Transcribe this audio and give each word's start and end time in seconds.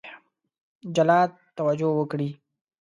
جلا 0.95 1.19
توجه 1.57 1.89
وکړي. 1.99 2.29